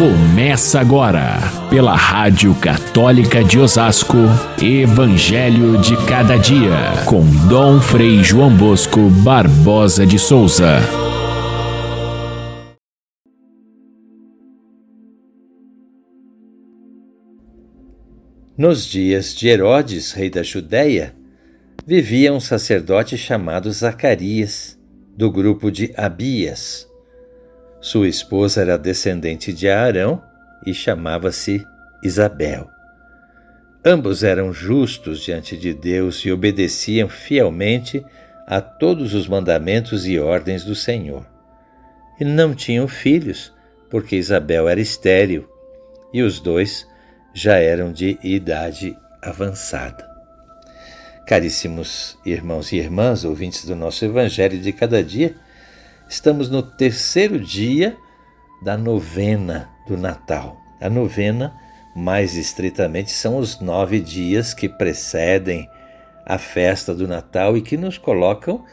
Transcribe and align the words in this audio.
Começa 0.00 0.80
agora, 0.80 1.36
pela 1.68 1.94
Rádio 1.94 2.54
Católica 2.54 3.44
de 3.44 3.58
Osasco, 3.58 4.16
Evangelho 4.58 5.76
de 5.76 5.94
Cada 6.06 6.38
Dia, 6.38 7.04
com 7.04 7.22
Dom 7.46 7.78
Frei 7.82 8.24
João 8.24 8.50
Bosco 8.56 9.10
Barbosa 9.22 10.06
de 10.06 10.18
Souza. 10.18 10.78
Nos 18.56 18.86
dias 18.86 19.34
de 19.34 19.48
Herodes, 19.48 20.12
rei 20.12 20.30
da 20.30 20.42
Judéia, 20.42 21.14
vivia 21.86 22.32
um 22.32 22.40
sacerdote 22.40 23.18
chamado 23.18 23.70
Zacarias, 23.70 24.78
do 25.14 25.30
grupo 25.30 25.70
de 25.70 25.92
Abias. 25.94 26.89
Sua 27.80 28.08
esposa 28.08 28.60
era 28.60 28.76
descendente 28.76 29.52
de 29.52 29.68
Arão 29.68 30.22
e 30.66 30.74
chamava-se 30.74 31.66
Isabel. 32.02 32.70
Ambos 33.84 34.22
eram 34.22 34.52
justos 34.52 35.20
diante 35.20 35.56
de 35.56 35.72
Deus 35.72 36.18
e 36.26 36.30
obedeciam 36.30 37.08
fielmente 37.08 38.04
a 38.46 38.60
todos 38.60 39.14
os 39.14 39.26
mandamentos 39.26 40.06
e 40.06 40.18
ordens 40.18 40.64
do 40.64 40.74
Senhor. 40.74 41.26
E 42.20 42.24
não 42.24 42.54
tinham 42.54 42.86
filhos, 42.86 43.50
porque 43.88 44.16
Isabel 44.16 44.68
era 44.68 44.80
estéril 44.80 45.48
e 46.12 46.22
os 46.22 46.40
dois 46.40 46.86
já 47.32 47.56
eram 47.56 47.90
de 47.92 48.18
idade 48.22 48.96
avançada. 49.22 50.08
Caríssimos 51.26 52.18
irmãos 52.26 52.72
e 52.72 52.76
irmãs, 52.76 53.24
ouvintes 53.24 53.64
do 53.64 53.76
nosso 53.76 54.04
Evangelho 54.04 54.58
de 54.58 54.72
cada 54.72 55.02
dia, 55.02 55.34
estamos 56.10 56.50
no 56.50 56.60
terceiro 56.60 57.38
dia 57.38 57.96
da 58.60 58.76
novena 58.76 59.70
do 59.86 59.96
Natal. 59.96 60.60
A 60.80 60.90
novena, 60.90 61.54
mais 61.94 62.34
estritamente, 62.36 63.12
são 63.12 63.38
os 63.38 63.60
nove 63.60 64.00
dias 64.00 64.52
que 64.52 64.68
precedem 64.68 65.70
a 66.26 66.36
festa 66.36 66.92
do 66.92 67.06
Natal 67.06 67.56
e 67.56 67.62
que 67.62 67.76
nos 67.76 67.96
colocam 67.96 68.64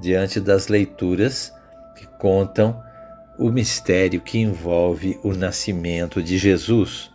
diante 0.00 0.40
das 0.40 0.68
leituras 0.68 1.52
que 1.94 2.06
contam 2.18 2.82
o 3.38 3.50
mistério 3.50 4.22
que 4.22 4.38
envolve 4.38 5.20
o 5.22 5.34
nascimento 5.34 6.22
de 6.22 6.38
Jesus. 6.38 7.10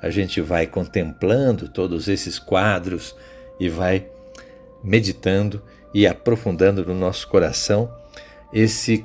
A 0.00 0.08
gente 0.08 0.40
vai 0.40 0.66
contemplando 0.66 1.68
todos 1.68 2.08
esses 2.08 2.38
quadros 2.38 3.14
e 3.60 3.68
vai 3.68 4.06
meditando 4.82 5.62
e 5.92 6.06
aprofundando 6.06 6.86
no 6.86 6.94
nosso 6.94 7.28
coração 7.28 7.90
esse 8.50 9.04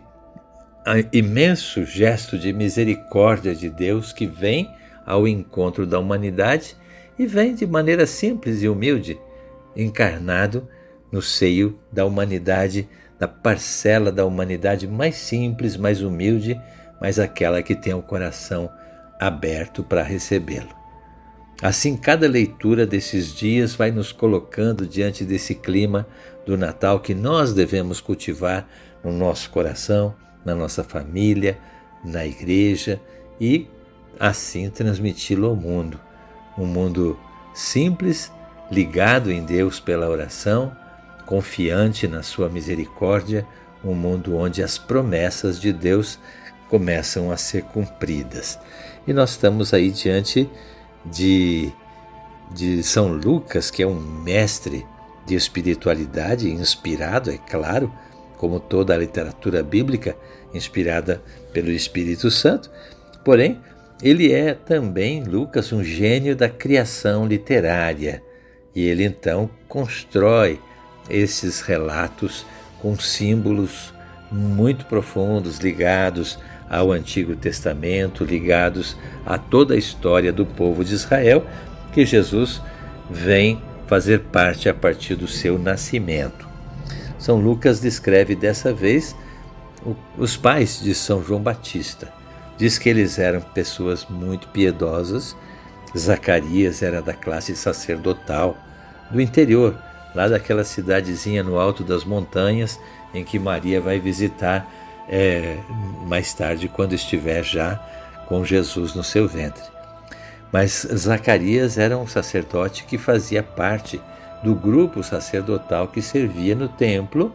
imenso 1.11 1.85
gesto 1.85 2.37
de 2.37 2.51
misericórdia 2.51 3.53
de 3.53 3.69
Deus 3.69 4.11
que 4.11 4.25
vem 4.25 4.69
ao 5.05 5.27
encontro 5.27 5.85
da 5.85 5.99
humanidade 5.99 6.75
e 7.17 7.25
vem 7.25 7.53
de 7.53 7.67
maneira 7.67 8.05
simples 8.05 8.61
e 8.61 8.67
humilde, 8.67 9.19
encarnado 9.75 10.67
no 11.11 11.21
seio 11.21 11.77
da 11.91 12.05
humanidade, 12.05 12.87
da 13.19 13.27
parcela 13.27 14.11
da 14.11 14.25
humanidade 14.25 14.87
mais 14.87 15.15
simples, 15.15 15.77
mais 15.77 16.01
humilde, 16.01 16.59
mas 16.99 17.19
aquela 17.19 17.61
que 17.61 17.75
tem 17.75 17.93
o 17.93 18.01
coração 18.01 18.69
aberto 19.19 19.83
para 19.83 20.01
recebê-lo. 20.01 20.81
Assim, 21.61 21.95
cada 21.95 22.27
leitura 22.27 22.87
desses 22.87 23.31
dias 23.31 23.75
vai 23.75 23.91
nos 23.91 24.11
colocando 24.11 24.87
diante 24.87 25.23
desse 25.23 25.53
clima 25.53 26.07
do 26.43 26.57
Natal 26.57 26.99
que 26.99 27.13
nós 27.13 27.53
devemos 27.53 28.01
cultivar 28.01 28.67
no 29.03 29.11
nosso 29.11 29.51
coração, 29.51 30.15
na 30.43 30.55
nossa 30.55 30.83
família, 30.83 31.57
na 32.03 32.25
igreja 32.25 32.99
e 33.39 33.67
assim 34.19 34.69
transmiti-lo 34.69 35.47
ao 35.47 35.55
mundo. 35.55 35.99
Um 36.57 36.65
mundo 36.65 37.19
simples, 37.53 38.31
ligado 38.71 39.31
em 39.31 39.43
Deus 39.43 39.79
pela 39.79 40.09
oração, 40.09 40.75
confiante 41.25 42.07
na 42.07 42.23
sua 42.23 42.49
misericórdia, 42.49 43.45
um 43.83 43.93
mundo 43.93 44.35
onde 44.35 44.61
as 44.61 44.77
promessas 44.77 45.59
de 45.59 45.73
Deus 45.73 46.19
começam 46.69 47.31
a 47.31 47.37
ser 47.37 47.63
cumpridas. 47.63 48.59
E 49.07 49.13
nós 49.13 49.31
estamos 49.31 49.73
aí 49.73 49.91
diante 49.91 50.49
de, 51.05 51.71
de 52.51 52.83
São 52.83 53.07
Lucas, 53.07 53.71
que 53.71 53.81
é 53.81 53.87
um 53.87 53.99
mestre 53.99 54.85
de 55.25 55.35
espiritualidade, 55.35 56.49
inspirado, 56.49 57.31
é 57.31 57.37
claro, 57.37 57.91
como 58.41 58.59
toda 58.59 58.95
a 58.95 58.97
literatura 58.97 59.61
bíblica, 59.61 60.17
inspirada 60.51 61.21
pelo 61.53 61.69
Espírito 61.69 62.31
Santo. 62.31 62.71
Porém, 63.23 63.61
ele 64.01 64.33
é 64.33 64.55
também, 64.55 65.23
Lucas, 65.23 65.71
um 65.71 65.83
gênio 65.83 66.35
da 66.35 66.49
criação 66.49 67.27
literária. 67.27 68.23
E 68.75 68.81
ele 68.81 69.03
então 69.03 69.47
constrói 69.67 70.59
esses 71.07 71.61
relatos 71.61 72.43
com 72.81 72.97
símbolos 72.97 73.93
muito 74.31 74.85
profundos 74.85 75.59
ligados 75.59 76.39
ao 76.67 76.91
Antigo 76.91 77.35
Testamento, 77.35 78.25
ligados 78.25 78.97
a 79.23 79.37
toda 79.37 79.75
a 79.75 79.77
história 79.77 80.33
do 80.33 80.47
povo 80.47 80.83
de 80.83 80.95
Israel, 80.95 81.45
que 81.93 82.07
Jesus 82.07 82.59
vem 83.07 83.61
fazer 83.85 84.21
parte 84.31 84.67
a 84.67 84.73
partir 84.73 85.13
do 85.13 85.27
seu 85.27 85.59
nascimento. 85.59 86.50
São 87.21 87.39
Lucas 87.39 87.79
descreve 87.79 88.35
dessa 88.35 88.73
vez 88.73 89.15
os 90.17 90.35
pais 90.35 90.81
de 90.81 90.95
São 90.95 91.23
João 91.23 91.39
Batista. 91.39 92.11
Diz 92.57 92.79
que 92.79 92.89
eles 92.89 93.19
eram 93.19 93.41
pessoas 93.41 94.07
muito 94.09 94.47
piedosas. 94.47 95.35
Zacarias 95.95 96.81
era 96.81 96.99
da 96.99 97.13
classe 97.13 97.55
sacerdotal 97.55 98.57
do 99.11 99.21
interior, 99.21 99.77
lá 100.15 100.27
daquela 100.27 100.63
cidadezinha 100.63 101.43
no 101.43 101.59
alto 101.59 101.83
das 101.83 102.03
montanhas 102.03 102.79
em 103.13 103.23
que 103.23 103.37
Maria 103.37 103.79
vai 103.79 103.99
visitar 103.99 104.67
é, 105.07 105.59
mais 106.07 106.33
tarde, 106.33 106.67
quando 106.67 106.93
estiver 106.93 107.43
já 107.43 107.75
com 108.27 108.43
Jesus 108.43 108.95
no 108.95 109.03
seu 109.03 109.27
ventre. 109.27 109.63
Mas 110.51 110.87
Zacarias 110.91 111.77
era 111.77 111.95
um 111.95 112.07
sacerdote 112.07 112.83
que 112.85 112.97
fazia 112.97 113.43
parte 113.43 114.01
do 114.43 114.55
grupo 114.55 115.03
sacerdotal 115.03 115.87
que 115.87 116.01
servia 116.01 116.55
no 116.55 116.67
templo 116.67 117.33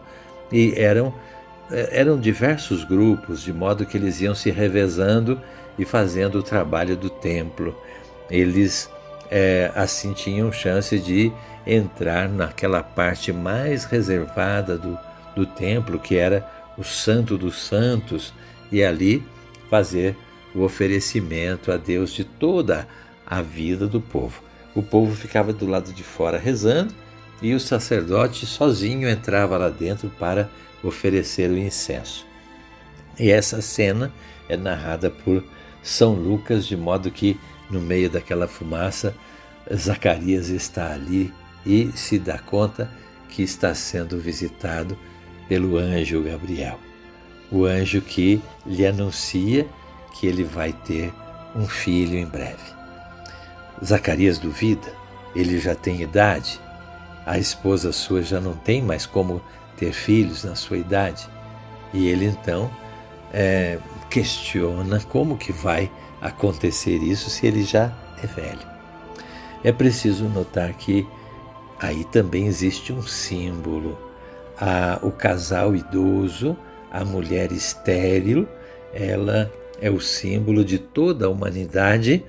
e 0.51 0.73
eram, 0.75 1.13
é, 1.71 1.99
eram 1.99 2.19
diversos 2.19 2.83
grupos, 2.83 3.41
de 3.41 3.53
modo 3.53 3.85
que 3.85 3.97
eles 3.97 4.21
iam 4.21 4.35
se 4.35 4.51
revezando 4.51 5.41
e 5.77 5.85
fazendo 5.85 6.39
o 6.39 6.43
trabalho 6.43 6.95
do 6.95 7.09
templo. 7.09 7.75
Eles 8.29 8.89
é, 9.29 9.71
assim 9.75 10.13
tinham 10.13 10.51
chance 10.51 10.97
de 10.99 11.31
entrar 11.65 12.29
naquela 12.29 12.81
parte 12.81 13.31
mais 13.31 13.83
reservada 13.83 14.77
do, 14.77 14.97
do 15.35 15.45
templo, 15.45 15.99
que 15.99 16.15
era 16.17 16.49
o 16.77 16.83
Santo 16.83 17.37
dos 17.37 17.57
Santos, 17.57 18.33
e 18.71 18.83
ali 18.83 19.23
fazer 19.69 20.15
o 20.53 20.61
oferecimento 20.61 21.71
a 21.71 21.77
Deus 21.77 22.11
de 22.11 22.23
toda 22.23 22.87
a 23.25 23.41
vida 23.41 23.87
do 23.87 23.99
povo. 23.99 24.46
O 24.77 24.83
povo 24.83 25.15
ficava 25.15 25.51
do 25.51 25.65
lado 25.65 25.91
de 25.91 26.03
fora 26.03 26.37
rezando 26.37 26.93
e 27.41 27.55
o 27.55 27.59
sacerdote 27.59 28.45
sozinho 28.45 29.09
entrava 29.09 29.57
lá 29.57 29.69
dentro 29.69 30.07
para 30.19 30.51
oferecer 30.83 31.49
o 31.49 31.57
incenso. 31.57 32.27
E 33.19 33.31
essa 33.31 33.59
cena 33.59 34.13
é 34.47 34.55
narrada 34.55 35.09
por 35.09 35.43
São 35.81 36.13
Lucas, 36.13 36.67
de 36.67 36.77
modo 36.77 37.09
que 37.09 37.39
no 37.71 37.81
meio 37.81 38.07
daquela 38.07 38.47
fumaça, 38.47 39.15
Zacarias 39.73 40.49
está 40.49 40.93
ali 40.93 41.33
e 41.65 41.91
se 41.95 42.19
dá 42.19 42.37
conta 42.37 42.87
que 43.29 43.41
está 43.41 43.73
sendo 43.73 44.19
visitado 44.19 44.95
pelo 45.49 45.75
anjo 45.77 46.21
Gabriel, 46.21 46.79
o 47.51 47.65
anjo 47.65 47.99
que 47.99 48.39
lhe 48.63 48.85
anuncia 48.85 49.67
que 50.13 50.27
ele 50.27 50.43
vai 50.43 50.71
ter 50.71 51.11
um 51.55 51.65
filho 51.65 52.15
em 52.15 52.27
breve. 52.27 52.76
Zacarias 53.83 54.37
duvida, 54.37 54.91
ele 55.35 55.59
já 55.59 55.75
tem 55.75 56.01
idade, 56.01 56.59
a 57.25 57.37
esposa 57.37 57.91
sua 57.91 58.21
já 58.21 58.39
não 58.39 58.53
tem 58.53 58.81
mais 58.81 59.05
como 59.05 59.41
ter 59.75 59.91
filhos 59.91 60.43
na 60.43 60.55
sua 60.55 60.77
idade, 60.77 61.27
e 61.93 62.07
ele 62.07 62.25
então 62.25 62.71
é, 63.33 63.77
questiona 64.09 64.99
como 65.01 65.37
que 65.37 65.51
vai 65.51 65.91
acontecer 66.21 66.97
isso 66.97 67.29
se 67.29 67.45
ele 67.45 67.63
já 67.63 67.93
é 68.23 68.27
velho. 68.27 68.67
É 69.63 69.71
preciso 69.71 70.25
notar 70.25 70.73
que 70.73 71.07
aí 71.79 72.03
também 72.05 72.47
existe 72.47 72.91
um 72.91 73.01
símbolo 73.01 73.97
a, 74.59 74.99
o 75.03 75.11
casal 75.11 75.75
idoso, 75.75 76.57
a 76.91 77.05
mulher 77.05 77.51
estéril, 77.51 78.47
ela 78.93 79.51
é 79.79 79.91
o 79.91 79.99
símbolo 79.99 80.63
de 80.65 80.79
toda 80.79 81.27
a 81.27 81.29
humanidade 81.29 82.23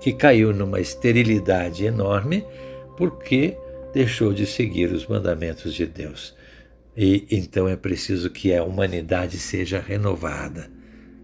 que 0.00 0.12
caiu 0.12 0.52
numa 0.52 0.80
esterilidade 0.80 1.84
enorme 1.84 2.44
porque 2.96 3.56
deixou 3.92 4.32
de 4.32 4.46
seguir 4.46 4.92
os 4.92 5.06
mandamentos 5.06 5.74
de 5.74 5.86
Deus. 5.86 6.34
E 6.96 7.26
então 7.30 7.68
é 7.68 7.76
preciso 7.76 8.30
que 8.30 8.54
a 8.54 8.64
humanidade 8.64 9.38
seja 9.38 9.78
renovada, 9.78 10.70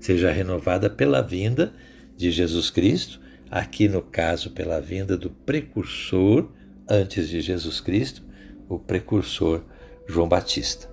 seja 0.00 0.30
renovada 0.30 0.88
pela 0.88 1.22
vinda 1.22 1.72
de 2.16 2.30
Jesus 2.30 2.70
Cristo, 2.70 3.20
aqui 3.50 3.88
no 3.88 4.02
caso 4.02 4.50
pela 4.50 4.80
vinda 4.80 5.16
do 5.16 5.30
precursor 5.30 6.50
antes 6.88 7.28
de 7.28 7.40
Jesus 7.40 7.80
Cristo, 7.80 8.22
o 8.68 8.78
precursor 8.78 9.62
João 10.08 10.28
Batista. 10.28 10.88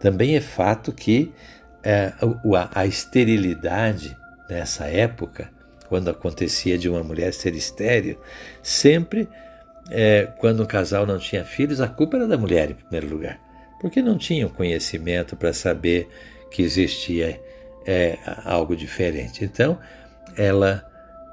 Também 0.00 0.36
é 0.36 0.40
fato 0.40 0.92
que 0.92 1.32
é, 1.82 2.12
a, 2.54 2.80
a 2.80 2.86
esterilidade 2.86 4.16
nessa 4.48 4.86
época, 4.86 5.50
quando 5.88 6.08
acontecia 6.08 6.76
de 6.76 6.88
uma 6.88 7.02
mulher 7.02 7.32
ser 7.32 7.54
estéril, 7.54 8.18
sempre 8.62 9.28
é, 9.90 10.28
quando 10.38 10.62
um 10.62 10.66
casal 10.66 11.06
não 11.06 11.18
tinha 11.18 11.44
filhos, 11.44 11.80
a 11.80 11.88
culpa 11.88 12.16
era 12.16 12.28
da 12.28 12.36
mulher 12.36 12.70
em 12.70 12.74
primeiro 12.74 13.08
lugar, 13.08 13.40
porque 13.80 14.02
não 14.02 14.18
tinham 14.18 14.48
conhecimento 14.48 15.36
para 15.36 15.52
saber 15.52 16.08
que 16.50 16.62
existia 16.62 17.40
é, 17.86 18.18
algo 18.44 18.76
diferente. 18.76 19.44
Então, 19.44 19.78
ela 20.36 20.84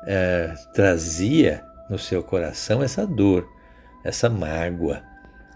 é, 0.05 0.53
trazia 0.73 1.63
no 1.89 1.99
seu 1.99 2.23
coração 2.23 2.81
essa 2.81 3.05
dor, 3.05 3.47
essa 4.03 4.29
mágoa, 4.29 5.03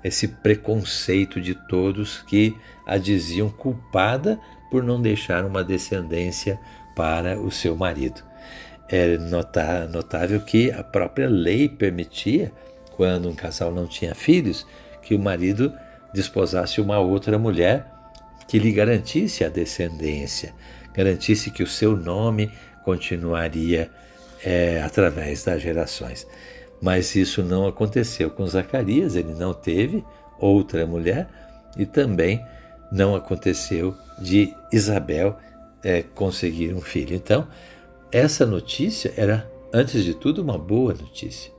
esse 0.04 0.28
preconceito 0.28 1.42
de 1.42 1.56
todos 1.68 2.22
que 2.24 2.56
a 2.86 2.98
diziam 2.98 3.50
culpada 3.50 4.40
por 4.70 4.84
não 4.84 5.02
deixar 5.02 5.46
uma 5.46 5.64
descendência 5.64 6.60
para 6.96 7.40
o 7.40 7.52
seu 7.52 7.76
marido. 7.76 8.29
É 8.92 9.18
notável 9.18 10.42
que 10.42 10.72
a 10.72 10.84
própria 10.84 11.30
lei 11.30 11.70
permitia, 11.70 12.52
quando 12.96 13.30
um 13.30 13.36
casal 13.36 13.72
não 13.72 13.86
tinha 13.86 14.16
filhos, 14.16 14.66
que 15.02 15.14
o 15.14 15.20
marido 15.20 15.72
desposasse 16.14 16.82
uma 16.82 17.00
outra 17.00 17.38
mulher 17.38 17.86
que 18.48 18.58
lhe 18.58 18.72
garantisse 18.72 19.44
a 19.44 19.50
descendência, 19.50 20.54
garantisse 20.94 21.52
que 21.52 21.62
o 21.62 21.68
seu 21.68 21.96
nome 21.96 22.52
continuaria 22.84 23.92
é, 24.44 24.82
através 24.82 25.44
das 25.44 25.62
gerações. 25.62 26.26
Mas 26.82 27.16
isso 27.16 27.44
não 27.44 27.68
aconteceu 27.68 28.32
com 28.32 28.48
Zacarias, 28.48 29.16
ele 29.16 29.34
não 29.34 29.54
teve 29.54 30.04
outra 30.40 30.88
mulher 30.88 31.28
e 31.78 31.86
também 31.86 32.44
não 32.92 33.16
aconteceu 33.16 33.96
de 34.18 34.54
Isabel 34.72 35.38
é, 35.84 36.02
conseguir 36.02 36.74
um 36.74 36.82
filho. 36.82 37.16
Então, 37.16 37.48
essa 38.12 38.46
notícia 38.46 39.14
era, 39.16 39.50
antes 39.74 40.04
de 40.04 40.14
tudo, 40.14 40.42
uma 40.42 40.58
boa 40.58 40.94
notícia. 40.94 41.52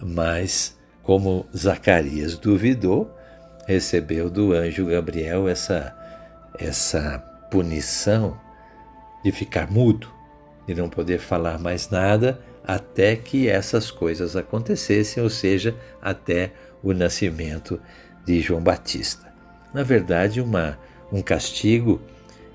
Mas, 0.00 0.76
como 1.02 1.46
Zacarias 1.56 2.36
duvidou, 2.36 3.10
recebeu 3.66 4.30
do 4.30 4.52
anjo 4.52 4.86
Gabriel 4.86 5.48
essa, 5.48 5.94
essa 6.58 7.18
punição 7.50 8.38
de 9.24 9.32
ficar 9.32 9.70
mudo, 9.70 10.08
de 10.66 10.74
não 10.74 10.88
poder 10.88 11.18
falar 11.18 11.58
mais 11.58 11.90
nada 11.90 12.40
até 12.66 13.14
que 13.14 13.48
essas 13.48 13.90
coisas 13.90 14.34
acontecessem, 14.34 15.22
ou 15.22 15.30
seja, 15.30 15.74
até 16.02 16.52
o 16.82 16.92
nascimento 16.92 17.80
de 18.24 18.40
João 18.40 18.60
Batista. 18.60 19.32
Na 19.72 19.82
verdade, 19.82 20.40
uma, 20.40 20.78
um 21.12 21.22
castigo 21.22 22.00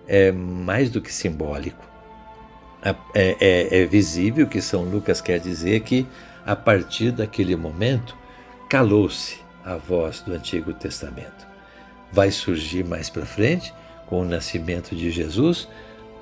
é 0.07 0.31
mais 0.31 0.89
do 0.89 1.01
que 1.01 1.13
simbólico. 1.13 1.90
É, 2.83 2.95
é, 3.13 3.81
é 3.81 3.85
visível 3.85 4.47
que 4.47 4.61
São 4.61 4.83
Lucas 4.83 5.21
quer 5.21 5.39
dizer 5.39 5.81
que, 5.81 6.07
a 6.45 6.55
partir 6.55 7.11
daquele 7.11 7.55
momento, 7.55 8.17
calou-se 8.67 9.39
a 9.63 9.75
voz 9.75 10.21
do 10.21 10.33
Antigo 10.33 10.73
Testamento. 10.73 11.47
Vai 12.11 12.31
surgir 12.31 12.83
mais 12.83 13.09
para 13.09 13.25
frente, 13.25 13.73
com 14.07 14.21
o 14.21 14.25
nascimento 14.25 14.95
de 14.95 15.11
Jesus, 15.11 15.67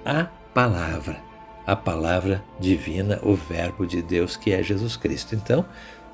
a 0.06 0.26
palavra 0.54 1.30
a 1.70 1.76
palavra 1.76 2.44
divina, 2.60 3.20
o 3.22 3.36
Verbo 3.36 3.86
de 3.86 4.02
Deus 4.02 4.36
que 4.36 4.52
é 4.52 4.64
Jesus 4.64 4.98
Cristo. 4.98 5.36
Então, 5.36 5.64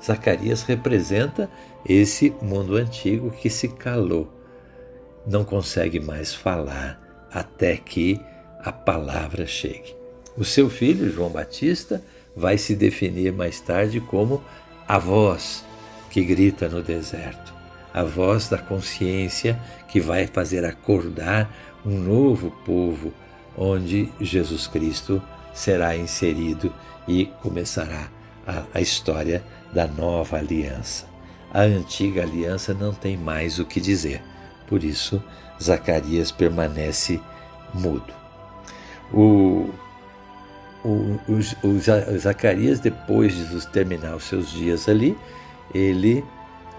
Zacarias 0.04 0.62
representa 0.62 1.50
esse 1.88 2.34
mundo 2.42 2.76
antigo 2.76 3.30
que 3.30 3.48
se 3.48 3.68
calou, 3.68 4.30
não 5.26 5.46
consegue 5.46 5.98
mais 5.98 6.34
falar 6.34 7.00
até 7.32 7.78
que 7.78 8.20
a 8.60 8.70
palavra 8.70 9.46
chegue. 9.46 9.95
O 10.36 10.44
seu 10.44 10.68
filho, 10.68 11.10
João 11.10 11.30
Batista, 11.30 12.02
vai 12.36 12.58
se 12.58 12.74
definir 12.74 13.32
mais 13.32 13.60
tarde 13.60 14.00
como 14.00 14.42
a 14.86 14.98
voz 14.98 15.64
que 16.10 16.22
grita 16.22 16.68
no 16.68 16.82
deserto, 16.82 17.54
a 17.92 18.02
voz 18.02 18.48
da 18.48 18.58
consciência 18.58 19.58
que 19.88 20.00
vai 20.00 20.26
fazer 20.26 20.64
acordar 20.64 21.50
um 21.84 21.98
novo 21.98 22.50
povo 22.64 23.12
onde 23.56 24.12
Jesus 24.20 24.66
Cristo 24.66 25.22
será 25.54 25.96
inserido 25.96 26.72
e 27.08 27.26
começará 27.42 28.08
a, 28.46 28.64
a 28.74 28.80
história 28.80 29.42
da 29.72 29.86
nova 29.86 30.36
aliança. 30.36 31.06
A 31.52 31.62
antiga 31.62 32.22
aliança 32.22 32.74
não 32.74 32.92
tem 32.92 33.16
mais 33.16 33.58
o 33.58 33.64
que 33.64 33.80
dizer, 33.80 34.22
por 34.68 34.84
isso 34.84 35.22
Zacarias 35.62 36.30
permanece 36.30 37.20
mudo. 37.72 38.12
O, 39.12 39.70
o, 40.86 41.20
o, 41.28 41.68
o, 41.68 42.18
Zacarias, 42.18 42.78
depois 42.78 43.34
de 43.34 43.66
terminar 43.68 44.14
os 44.14 44.24
seus 44.24 44.50
dias 44.50 44.88
ali, 44.88 45.18
ele 45.74 46.24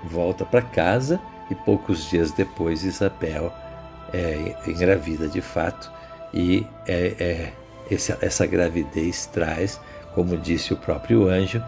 volta 0.05 0.45
para 0.45 0.61
casa 0.61 1.19
e 1.51 1.55
poucos 1.55 2.09
dias 2.09 2.31
depois 2.31 2.83
Isabel 2.83 3.51
é 4.13 4.55
engravida 4.65 5.27
de 5.27 5.41
fato 5.41 5.91
e 6.33 6.65
é, 6.87 7.15
é 7.19 7.53
essa, 7.93 8.17
essa 8.21 8.45
gravidez 8.45 9.25
traz, 9.27 9.79
como 10.13 10.37
disse 10.37 10.73
o 10.73 10.77
próprio 10.77 11.27
anjo, 11.27 11.61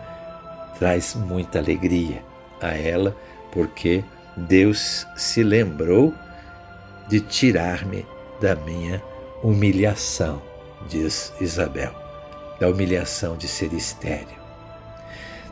traz 0.77 1.15
muita 1.15 1.59
alegria 1.59 2.23
a 2.61 2.69
ela, 2.69 3.15
porque 3.51 4.03
Deus 4.35 5.05
se 5.15 5.43
lembrou 5.43 6.13
de 7.09 7.19
tirar-me 7.19 8.05
da 8.39 8.55
minha 8.55 9.01
humilhação, 9.43 10.41
diz 10.87 11.33
Isabel, 11.39 12.08
da 12.59 12.69
humilhação 12.69 13.37
de 13.37 13.47
ser 13.47 13.73
estéril. 13.73 14.37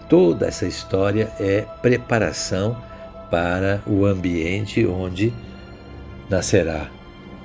Toda 0.09 0.48
essa 0.48 0.65
história 0.65 1.31
é 1.39 1.65
preparação 1.81 2.81
para 3.30 3.81
o 3.86 4.06
ambiente 4.06 4.86
onde 4.86 5.33
nascerá 6.30 6.89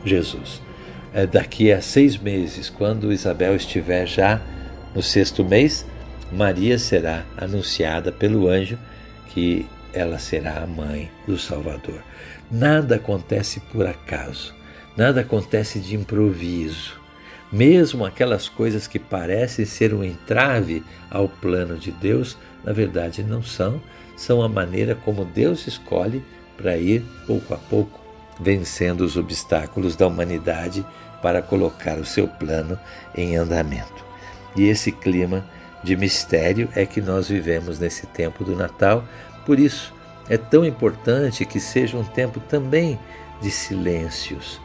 Jesus 0.05 0.61
é, 1.14 1.26
daqui 1.26 1.73
a 1.73 1.81
seis 1.81 2.17
meses, 2.17 2.70
quando 2.70 3.12
Isabel 3.12 3.55
estiver 3.55 4.06
já 4.06 4.41
no 4.94 5.03
sexto 5.03 5.44
mês, 5.44 5.87
Maria 6.32 6.79
será 6.79 7.25
anunciada 7.37 8.10
pelo 8.10 8.48
anjo 8.48 8.79
que 9.29 9.67
ela 9.93 10.19
será 10.19 10.63
a 10.63 10.67
mãe 10.67 11.10
do 11.27 11.39
Salvador. 11.39 12.03
Nada 12.51 12.96
acontece 12.96 13.60
por 13.60 13.87
acaso, 13.87 14.55
nada 14.96 15.20
acontece 15.20 15.79
de 15.79 15.94
improviso. 15.94 17.01
Mesmo 17.53 18.06
aquelas 18.06 18.49
coisas 18.49 18.87
que 18.87 18.99
parecem 18.99 19.67
ser 19.67 19.93
um 19.93 20.03
entrave 20.03 20.82
ao 21.11 21.29
plano 21.29 21.77
de 21.77 21.93
Deus, 21.93 22.39
na 22.65 22.73
verdade 22.73 23.23
não 23.23 23.43
são, 23.43 23.79
são 24.17 24.43
a 24.43 24.49
maneira 24.49 24.94
como 24.94 25.25
Deus 25.25 25.67
escolhe 25.67 26.25
para 26.56 26.79
ir 26.79 27.05
pouco 27.27 27.53
a 27.53 27.59
pouco 27.59 28.01
vencendo 28.41 29.03
os 29.03 29.19
obstáculos 29.19 29.94
da 29.94 30.06
humanidade 30.06 30.85
para 31.21 31.43
colocar 31.43 31.99
o 31.99 32.06
seu 32.06 32.27
plano 32.27 32.79
em 33.15 33.37
andamento. 33.37 34.05
E 34.56 34.65
esse 34.65 34.91
clima 34.91 35.44
de 35.85 35.97
mistério 35.97 36.69
é 36.75 36.87
que 36.87 37.01
nós 37.01 37.29
vivemos 37.29 37.79
nesse 37.79 38.06
tempo 38.06 38.44
do 38.44 38.56
Natal, 38.56 39.05
por 39.44 39.59
isso 39.59 39.93
é 40.29 40.37
tão 40.37 40.65
importante 40.65 41.44
que 41.44 41.61
seja 41.61 41.99
um 41.99 42.05
tempo 42.05 42.41
também 42.41 42.99
de 43.41 43.51
silêncios. 43.51 44.61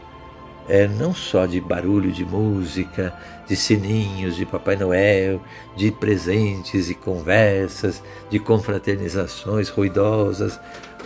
É, 0.68 0.88
não 0.88 1.14
só 1.14 1.46
de 1.46 1.62
barulho 1.62 2.12
de 2.12 2.26
música, 2.26 3.14
de 3.48 3.56
sininhos 3.56 4.36
de 4.36 4.46
Papai 4.46 4.76
Noel, 4.76 5.42
de 5.78 5.92
presentes 5.92 6.90
e 6.90 6.94
conversas, 6.94 8.04
de 8.30 8.38
confraternizações 8.38 9.70
ruidosas, 9.70 10.60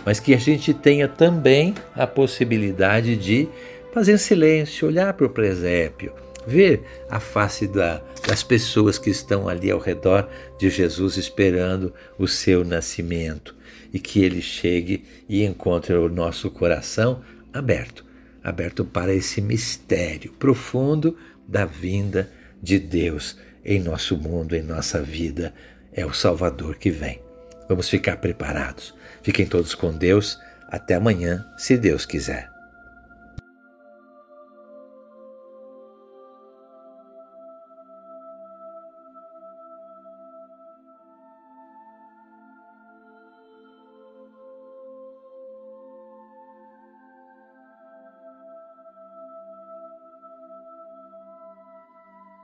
mas 0.04 0.18
que 0.18 0.34
a 0.34 0.38
gente 0.38 0.74
tenha 0.74 1.06
também 1.06 1.74
a 1.94 2.06
possibilidade 2.06 3.16
de 3.16 3.48
fazer 3.92 4.18
silêncio, 4.18 4.88
olhar 4.88 5.12
para 5.14 5.26
o 5.26 5.30
presépio, 5.30 6.12
ver 6.44 6.82
a 7.08 7.20
face 7.20 7.68
da, 7.68 8.02
das 8.26 8.42
pessoas 8.42 8.98
que 8.98 9.10
estão 9.10 9.48
ali 9.48 9.70
ao 9.70 9.78
redor 9.78 10.28
de 10.58 10.68
Jesus 10.70 11.16
esperando 11.16 11.92
o 12.18 12.26
seu 12.26 12.64
nascimento 12.64 13.54
e 13.92 14.00
que 14.00 14.24
ele 14.24 14.42
chegue 14.42 15.04
e 15.28 15.44
encontre 15.44 15.94
o 15.94 16.08
nosso 16.08 16.50
coração 16.50 17.20
aberto 17.52 18.11
aberto 18.42 18.84
para 18.84 19.14
esse 19.14 19.40
mistério 19.40 20.32
profundo 20.32 21.16
da 21.46 21.64
vinda 21.64 22.30
de 22.62 22.78
Deus 22.78 23.36
em 23.64 23.80
nosso 23.80 24.16
mundo, 24.16 24.54
em 24.54 24.62
nossa 24.62 25.02
vida. 25.02 25.54
É 25.92 26.04
o 26.04 26.12
Salvador 26.12 26.76
que 26.76 26.90
vem. 26.90 27.20
Vamos 27.68 27.88
ficar 27.88 28.16
preparados. 28.16 28.94
Fiquem 29.22 29.46
todos 29.46 29.74
com 29.74 29.92
Deus. 29.92 30.38
Até 30.68 30.94
amanhã, 30.94 31.46
se 31.56 31.76
Deus 31.76 32.06
quiser. 32.06 32.51